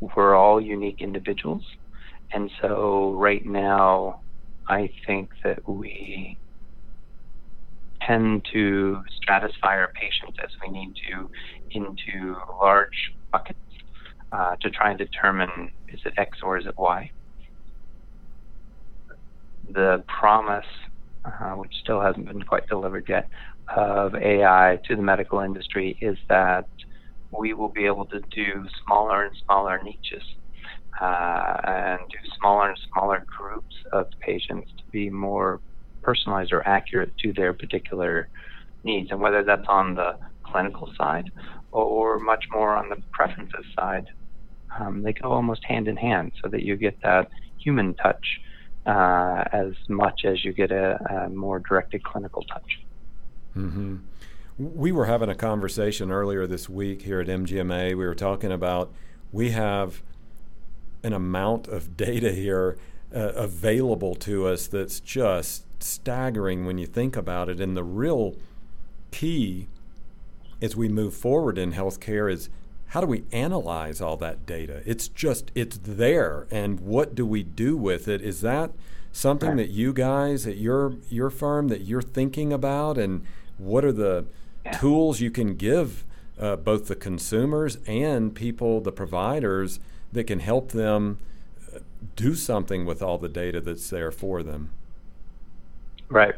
[0.00, 1.62] we're all unique individuals.
[2.32, 4.20] And so right now,
[4.68, 6.38] I think that we
[8.06, 11.30] tend to stratify our patients as we need to
[11.70, 12.88] into large
[13.32, 13.58] buckets
[14.32, 17.10] uh, to try and determine is it X or is it Y.
[19.72, 20.66] The promise,
[21.24, 23.28] uh, which still hasn't been quite delivered yet,
[23.74, 26.66] of AI to the medical industry is that
[27.38, 30.22] we will be able to do smaller and smaller niches
[31.00, 35.60] uh, and do smaller and smaller groups of patients to be more
[36.02, 38.28] personalized or accurate to their particular
[38.84, 39.10] needs.
[39.10, 41.30] And whether that's on the clinical side
[41.72, 44.06] or much more on the preferences side,
[44.78, 48.24] um, they go almost hand in hand so that you get that human touch
[48.86, 52.80] uh, as much as you get a, a more directed clinical touch.
[53.56, 53.96] Mm-hmm.
[54.58, 57.88] We were having a conversation earlier this week here at MGMA.
[57.88, 58.90] We were talking about
[59.30, 60.02] we have
[61.02, 62.78] an amount of data here
[63.14, 67.60] uh, available to us that's just staggering when you think about it.
[67.60, 68.34] And the real
[69.10, 69.68] key
[70.62, 72.48] as we move forward in healthcare is
[72.88, 74.82] how do we analyze all that data?
[74.86, 78.22] It's just it's there, and what do we do with it?
[78.22, 78.70] Is that
[79.12, 83.26] something that you guys at your your firm that you're thinking about, and
[83.58, 84.24] what are the
[84.66, 84.78] yeah.
[84.78, 86.04] tools you can give
[86.38, 89.80] uh, both the consumers and people, the providers,
[90.12, 91.18] that can help them
[91.74, 91.78] uh,
[92.14, 94.70] do something with all the data that's there for them.
[96.08, 96.34] Right.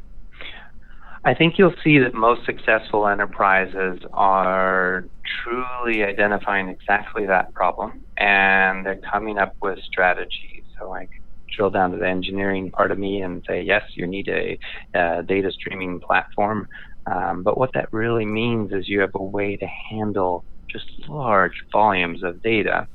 [1.24, 5.04] I think you'll see that most successful enterprises are
[5.42, 10.62] truly identifying exactly that problem and they're coming up with strategies.
[10.78, 11.08] So I
[11.54, 14.58] drill down to the engineering part of me and say, yes, you need a,
[14.94, 16.68] a data streaming platform
[17.10, 21.52] um, but what that really means is you have a way to handle just large
[21.72, 22.86] volumes of data.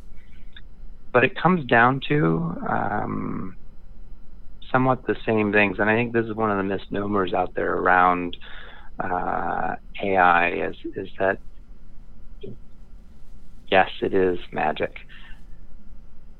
[1.13, 3.55] But it comes down to um,
[4.71, 5.77] somewhat the same things.
[5.79, 8.35] And I think this is one of the misnomers out there around
[9.03, 11.39] uh, AI is, is that
[13.71, 14.91] yes, it is magic,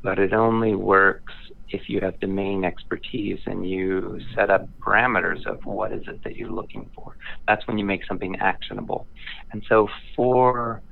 [0.04, 1.34] but it only works
[1.74, 6.36] if you have domain expertise and you set up parameters of what is it that
[6.36, 7.18] you're looking for,
[7.48, 9.08] that's when you make something actionable.
[9.52, 10.84] And so for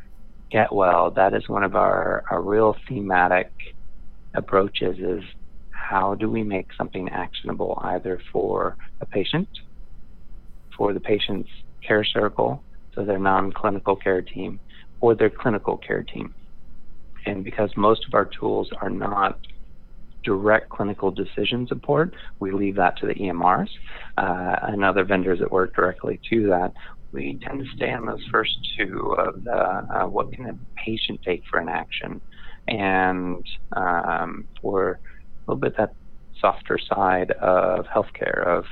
[0.51, 3.51] GetWell, that is one of our, our real thematic
[4.35, 5.23] approaches is
[5.69, 9.49] how do we make something actionable either for a patient,
[10.75, 11.49] for the patient's
[11.87, 12.63] care circle,
[12.95, 14.59] so their non clinical care team,
[14.99, 16.33] or their clinical care team.
[17.27, 19.37] And because most of our tools are not
[20.23, 23.69] direct clinical decision support, we leave that to the EMRs
[24.17, 26.71] uh, and other vendors that work directly to that.
[27.11, 30.53] We tend to stay on those first two of the uh, what can a
[30.85, 32.21] patient take for an action,
[32.67, 33.45] and
[33.75, 35.91] um, for a little bit that
[36.39, 38.65] softer side of healthcare of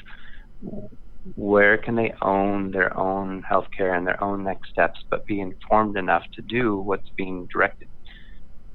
[1.35, 5.97] where can they own their own healthcare and their own next steps, but be informed
[5.97, 7.87] enough to do what's being directed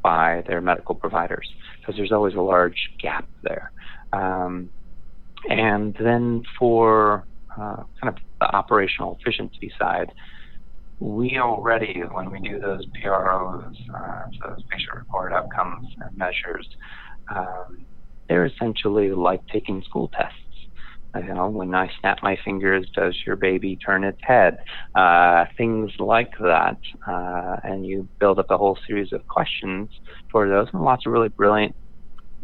[0.04, 1.48] by their medical providers,
[1.80, 3.72] because there's always a large gap there.
[4.12, 4.70] Um,
[5.48, 7.26] and then for
[7.58, 10.12] uh, kind of the operational efficiency side,
[11.00, 16.66] we already, when we do those PROs, uh, those patient reported outcomes and measures,
[17.34, 17.86] um,
[18.28, 20.36] they're essentially like taking school tests.
[21.16, 24.58] You know, when I snap my fingers, does your baby turn its head?
[24.94, 26.78] Uh, things like that.
[27.06, 29.88] Uh, and you build up a whole series of questions
[30.30, 30.68] for those.
[30.72, 31.74] And lots of really brilliant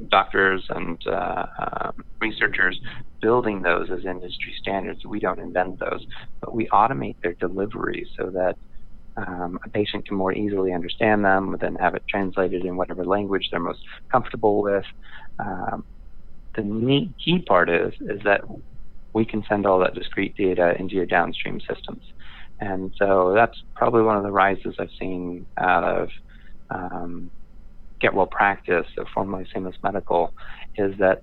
[0.09, 2.79] doctors and uh, um, researchers
[3.21, 5.01] building those as industry standards.
[5.05, 6.05] We don't invent those,
[6.41, 8.57] but we automate their delivery so that
[9.17, 13.49] um, a patient can more easily understand them, then have it translated in whatever language
[13.51, 14.85] they're most comfortable with.
[15.39, 15.85] Um,
[16.57, 18.43] the neat key part is is that
[19.13, 22.03] we can send all that discrete data into your downstream systems,
[22.61, 26.09] and so that's probably one of the rises I've seen out of
[26.71, 27.31] um,
[28.01, 30.33] Get Well Practice, or formerly Seamless Medical,
[30.77, 31.23] is that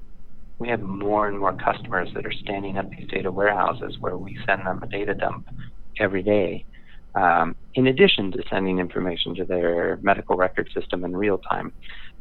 [0.59, 4.37] we have more and more customers that are standing up these data warehouses where we
[4.45, 5.47] send them a data dump
[5.99, 6.65] every day.
[7.15, 11.73] Um, in addition to sending information to their medical record system in real time.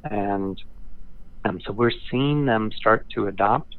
[0.05, 0.59] And
[1.67, 3.75] so we're seeing them start to adopt,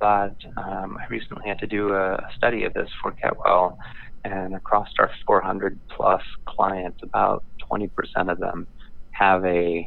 [0.00, 3.76] but um, I recently had to do a study of this for Getwell,
[4.24, 7.90] and across our 400 plus clients, about 20%
[8.28, 8.66] of them
[9.12, 9.86] have a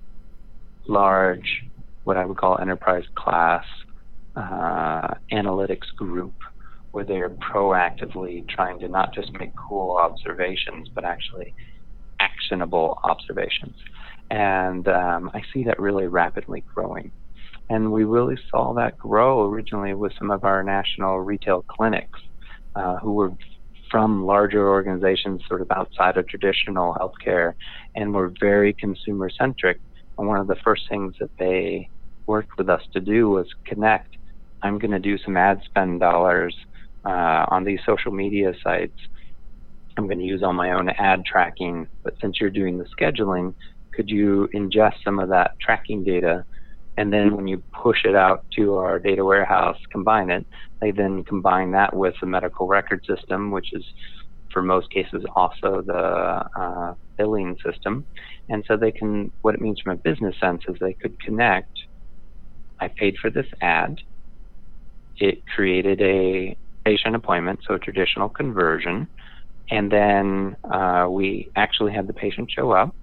[0.88, 1.62] large,
[2.04, 3.66] what I would call enterprise class
[4.36, 6.36] uh, analytics group
[6.92, 11.54] where they're proactively trying to not just make cool observations, but actually
[12.20, 13.76] actionable observations.
[14.30, 17.12] And um, I see that really rapidly growing.
[17.70, 22.20] And we really saw that grow originally with some of our national retail clinics
[22.76, 23.32] uh, who were
[23.90, 27.54] from larger organizations sort of outside of traditional healthcare
[27.96, 29.80] and were very consumer centric.
[30.18, 31.90] And one of the first things that they
[32.26, 34.18] worked with us to do was connect.
[34.62, 36.56] I'm going to do some ad spend dollars
[37.06, 38.98] uh, on these social media sites.
[39.98, 43.54] I'm going to use all my own ad tracking, but since you're doing the scheduling,
[43.98, 46.46] could you ingest some of that tracking data?
[46.98, 50.46] And then when you push it out to our data warehouse, combine it,
[50.82, 53.84] they then combine that with the medical record system, which is
[54.54, 58.06] for most cases also the uh, billing system.
[58.50, 61.72] And so they can, what it means from a business sense is they could connect.
[62.80, 63.98] I paid for this ad.
[65.18, 69.08] It created a patient appointment, so a traditional conversion.
[69.72, 72.96] And then uh, we actually had the patient show up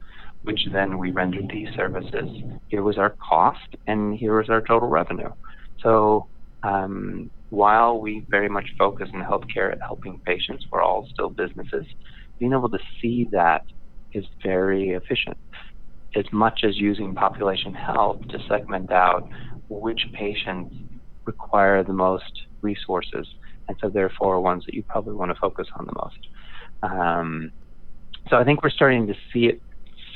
[0.44, 2.28] which then we rendered these services.
[2.68, 5.30] Here was our cost, and here was our total revenue.
[5.82, 6.28] So
[6.62, 11.86] um, while we very much focus in healthcare at helping patients, we're all still businesses.
[12.38, 13.62] Being able to see that
[14.12, 15.36] is very efficient.
[16.16, 19.28] As much as using population health to segment out
[19.68, 20.74] which patients
[21.24, 23.26] require the most resources,
[23.66, 26.18] and so therefore ones that you probably want to focus on the most.
[26.82, 27.50] Um,
[28.28, 29.60] so I think we're starting to see it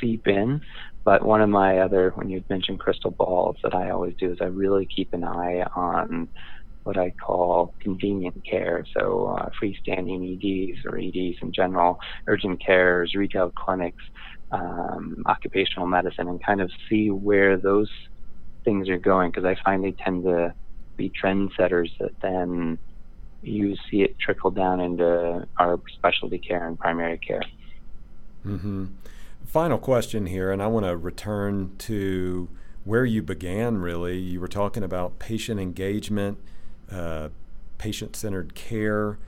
[0.01, 0.61] seep in.
[1.05, 4.39] But one of my other, when you mentioned crystal balls, that I always do is
[4.41, 6.29] I really keep an eye on
[6.85, 8.85] what I call convenient care.
[8.97, 14.03] So uh, freestanding EDs or EDs in general, urgent cares, retail clinics,
[14.53, 17.91] um, occupational medicine, and kind of see where those
[18.65, 20.55] things are going because I find they tend to
[20.97, 22.79] be trendsetters that then
[23.43, 27.43] you see it trickle down into our specialty care and primary care.
[28.47, 28.87] Mm-hmm
[29.49, 32.49] final question here, and I want to return to
[32.85, 34.19] where you began really.
[34.19, 36.39] You were talking about patient engagement,
[36.93, 37.31] uh,
[37.79, 39.19] patient centered care.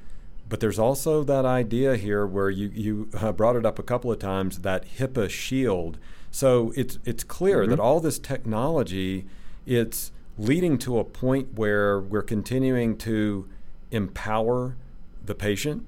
[0.49, 4.11] But there's also that idea here where you, you uh, brought it up a couple
[4.11, 5.99] of times that HIPAA shield.
[6.31, 7.71] So it's, it's clear mm-hmm.
[7.71, 9.27] that all this technology,
[9.65, 13.49] it's leading to a point where we're continuing to
[13.91, 14.77] empower
[15.25, 15.87] the patient,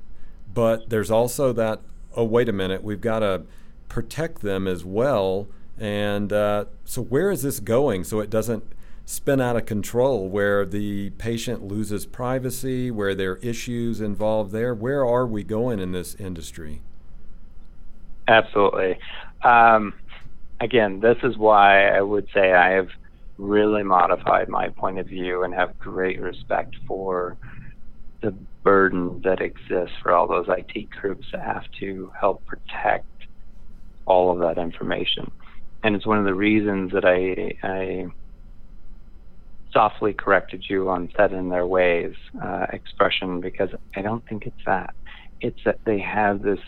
[0.53, 1.80] but there's also that,
[2.14, 3.43] oh, wait a minute, we've got to
[3.93, 5.47] protect them as well.
[5.78, 8.64] And uh, so, where is this going so it doesn't
[9.05, 14.74] spin out of control where the patient loses privacy, where there are issues involved there.
[14.74, 16.80] Where are we going in this industry?
[18.28, 18.99] Absolutely.
[19.43, 19.93] Um,
[20.61, 22.88] again, this is why I would say I have
[23.36, 27.36] really modified my point of view and have great respect for
[28.22, 28.30] the
[28.62, 33.11] burden that exists for all those IT groups that have to help protect
[34.07, 35.30] all of that information.
[35.82, 38.07] And it's one of the reasons that I, I
[39.72, 44.57] softly corrected you on set in their ways uh, expression because I don't think it's
[44.66, 44.94] that.
[45.40, 46.61] It's that they have this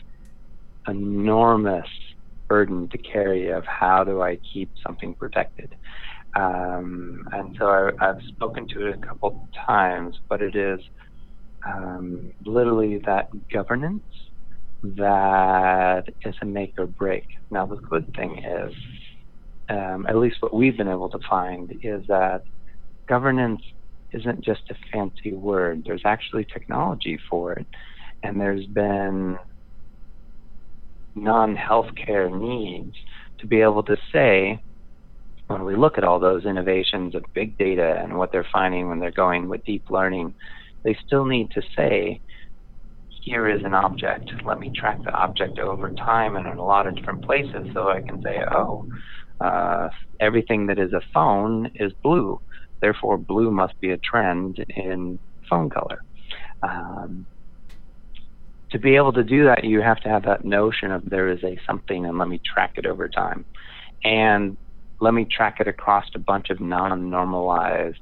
[0.88, 1.86] enormous
[2.48, 5.74] burden to carry of how do I keep something protected.
[6.36, 10.80] Um, and so I, have spoken to it a couple times, but it is
[11.66, 14.02] um, literally that governance
[14.96, 17.24] that is a make or break.
[17.50, 18.74] Now, the good thing is,
[19.70, 22.42] um, at least what we've been able to find, is that
[23.08, 23.62] governance
[24.12, 25.82] isn't just a fancy word.
[25.84, 27.66] There's actually technology for it.
[28.22, 29.38] And there's been
[31.14, 32.94] non healthcare needs
[33.40, 34.62] to be able to say,
[35.46, 38.98] when we look at all those innovations of big data and what they're finding when
[38.98, 40.34] they're going with deep learning,
[40.84, 42.20] they still need to say,
[43.24, 44.30] here is an object.
[44.44, 47.88] Let me track the object over time and in a lot of different places so
[47.88, 48.86] I can say, oh,
[49.40, 49.88] uh,
[50.20, 52.40] everything that is a phone is blue.
[52.80, 55.18] Therefore, blue must be a trend in
[55.48, 56.02] phone color.
[56.62, 57.26] Um,
[58.70, 61.42] to be able to do that, you have to have that notion of there is
[61.44, 63.46] a something and let me track it over time.
[64.04, 64.56] And
[65.00, 68.00] let me track it across a bunch of non normalized,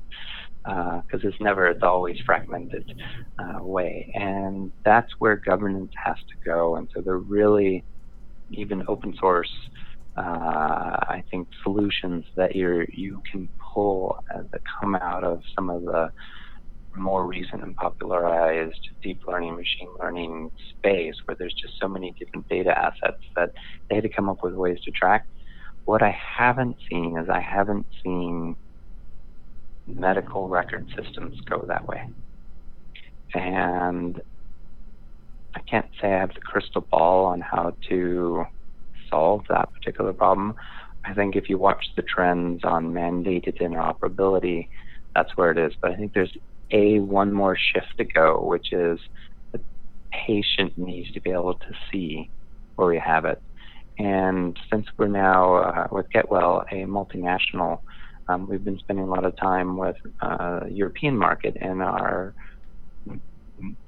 [0.64, 2.84] because uh, it's never, it's always fragmented
[3.38, 4.10] uh, way.
[4.14, 6.76] And that's where governance has to go.
[6.76, 7.84] And so they're really,
[8.50, 9.50] even open source,
[10.18, 15.82] uh, I think, solutions that you you can pull that come out of some of
[15.82, 16.10] the
[16.96, 22.46] more recent and popularized deep learning, machine learning space where there's just so many different
[22.48, 23.50] data assets that
[23.88, 25.24] they had to come up with ways to track.
[25.86, 28.56] What I haven't seen is I haven't seen
[29.86, 32.08] medical record systems go that way.
[33.34, 34.20] And
[35.54, 38.44] I can't say I have the crystal ball on how to
[39.10, 40.54] solve that particular problem.
[41.04, 44.68] I think if you watch the trends on mandated interoperability,
[45.14, 45.72] that's where it is.
[45.80, 46.36] But I think there's
[46.70, 48.98] a one more shift to go, which is
[49.52, 49.60] the
[50.26, 52.30] patient needs to be able to see
[52.76, 53.42] where we have it.
[53.98, 57.80] And since we're now uh, with GetWell a multinational,
[58.32, 62.34] um, we've been spending a lot of time with uh, European market and our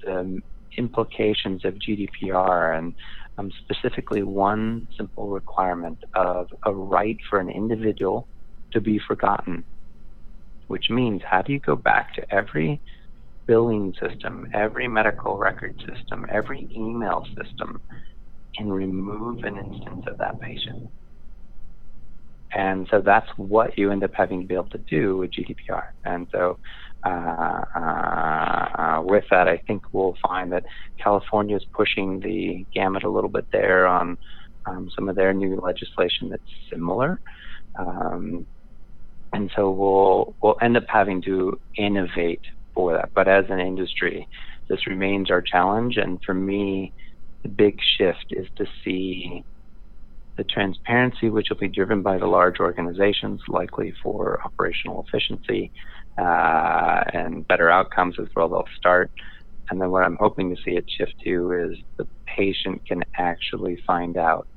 [0.03, 0.41] the
[0.77, 2.93] implications of GDPR and
[3.37, 8.27] um, specifically one simple requirement of a right for an individual
[8.73, 9.63] to be forgotten
[10.67, 12.81] which means how do you go back to every
[13.47, 17.79] billing system, every medical record system, every email system,
[18.57, 20.89] and remove an instance of that patient?
[22.55, 25.83] And so that's what you end up having to be able to do with GDPR.
[26.05, 26.57] And so
[27.05, 30.63] uh, uh, uh, with that, I think we'll find that
[30.97, 34.17] California is pushing the gamut a little bit there on
[34.65, 37.19] um, some of their new legislation that's similar.
[37.77, 38.47] Um,
[39.33, 42.41] and so we'll we'll end up having to innovate
[42.73, 43.09] for that.
[43.13, 44.27] But as an industry,
[44.69, 45.97] this remains our challenge.
[45.97, 46.93] And for me,
[47.43, 49.43] the big shift is to see
[50.37, 55.71] the transparency, which will be driven by the large organizations, likely for operational efficiency
[56.17, 59.11] uh, and better outcomes is where they'll start.
[59.69, 63.81] And then what I'm hoping to see it shift to is the patient can actually
[63.87, 64.47] find out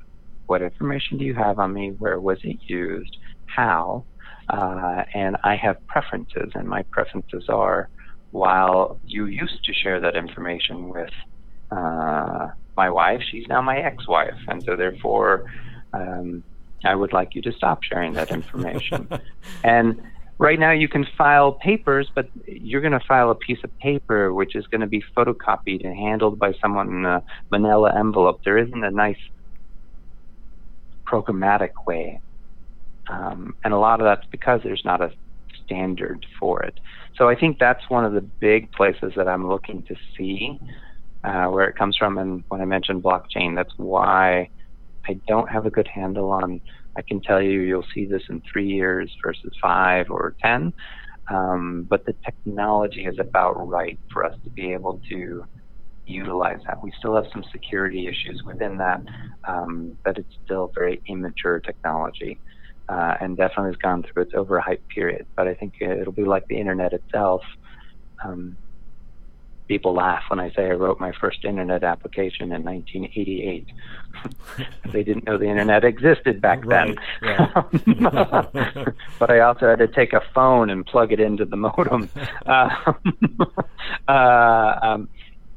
[0.47, 4.05] what information do you have on me, where was it used, how,
[4.49, 7.89] uh, and I have preferences, and my preferences are
[8.31, 11.09] while you used to share that information with
[11.71, 14.39] uh, my wife, she's now my ex wife.
[14.47, 15.45] And so, therefore,
[15.93, 16.43] um,
[16.83, 19.07] I would like you to stop sharing that information.
[19.63, 20.01] and
[20.37, 24.33] right now, you can file papers, but you're going to file a piece of paper
[24.33, 28.41] which is going to be photocopied and handled by someone in a manila envelope.
[28.43, 29.19] There isn't a nice
[31.05, 32.21] programmatic way
[33.09, 35.11] um, and a lot of that's because there's not a
[35.65, 36.79] standard for it.
[37.17, 40.59] So I think that's one of the big places that I'm looking to see
[41.23, 42.17] uh, where it comes from.
[42.17, 44.49] And when I mentioned blockchain, that's why
[45.09, 46.61] I don't have a good handle on.
[46.97, 50.73] I can tell you you'll see this in three years versus five or ten.
[51.31, 55.43] Um, but the technology is about right for us to be able to
[56.05, 56.77] utilize that.
[56.83, 59.01] We still have some security issues within that,
[59.47, 62.39] um, but it's still very immature technology.
[62.89, 65.25] uh, and definitely has gone through its overhyped period.
[65.37, 67.41] But I think it'll be like the internet itself.
[68.25, 68.57] Um,
[69.69, 73.67] people laugh when I say I wrote my first internet application in 1988.
[74.91, 77.37] they didn't know the internet existed back right, then.
[78.01, 78.87] Right.
[79.19, 82.09] but I also had to take a phone and plug it into the modem.
[82.45, 82.93] Uh,
[84.07, 85.07] uh, um,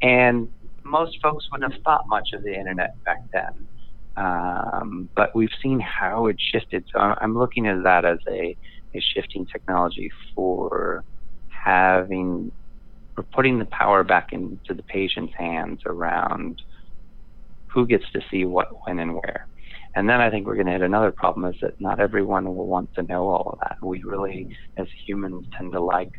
[0.02, 0.48] and
[0.84, 3.66] most folks wouldn't have thought much of the internet back then.
[4.14, 6.84] Um, but we've seen how it shifted.
[6.92, 8.54] So I'm looking at that as a,
[8.94, 11.02] a shifting technology for
[11.48, 12.52] having
[13.16, 16.60] we're putting the power back into the patient's hands around
[17.72, 19.46] who gets to see what, when, and where.
[19.94, 22.66] And then I think we're going to hit another problem is that not everyone will
[22.66, 23.76] want to know all of that.
[23.82, 26.10] We really, as humans, tend to like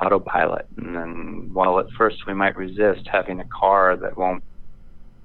[0.00, 0.66] autopilot.
[0.78, 4.42] And then while at first we might resist having a car that won't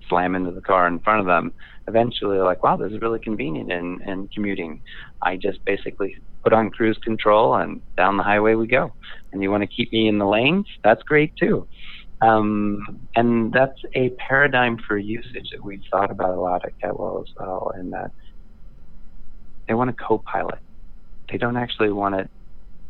[0.09, 1.53] slam into the car in front of them,
[1.87, 4.81] eventually they're like, wow, this is really convenient in, in commuting.
[5.21, 8.93] I just basically put on cruise control and down the highway we go.
[9.31, 10.65] And you want to keep me in the lanes?
[10.83, 11.67] That's great too.
[12.21, 17.21] Um, and that's a paradigm for usage that we've thought about a lot at GetWell
[17.21, 18.11] as well, in that
[19.67, 20.59] they want a co-pilot.
[21.29, 22.29] They don't actually want it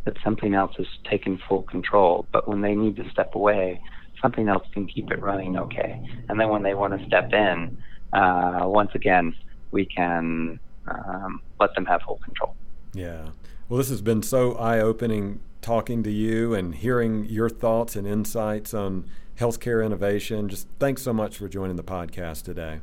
[0.06, 3.80] that something else is taking full control, but when they need to step away,
[4.24, 6.02] something else can keep it running okay.
[6.30, 7.78] And then when they want to step in,
[8.14, 9.36] uh, once again,
[9.72, 12.56] we can um, let them have full control.
[12.94, 13.30] Yeah.
[13.70, 18.08] Well, this has been so eye opening talking to you and hearing your thoughts and
[18.08, 19.06] insights on
[19.40, 20.50] healthcare innovation.
[20.50, 22.80] Just thanks so much for joining the podcast today.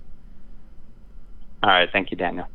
[1.62, 1.88] All right.
[1.92, 2.46] Thank you, Daniel.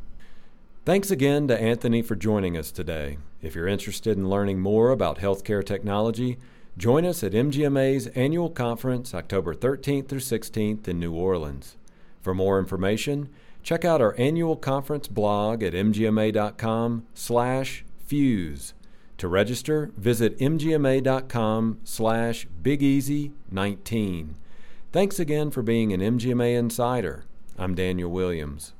[0.84, 3.18] Thanks again to Anthony for joining us today.
[3.42, 6.38] If you're interested in learning more about healthcare technology,
[6.76, 11.76] join us at MGMA's annual conference October 13th through 16th in New Orleans.
[12.20, 13.28] For more information,
[13.62, 18.74] check out our annual conference blog at mgma.com slash fuse.
[19.18, 24.34] To register, visit mgma.com slash bigeasy19.
[24.92, 27.24] Thanks again for being an MGMA Insider.
[27.58, 28.72] I'm Daniel Williams.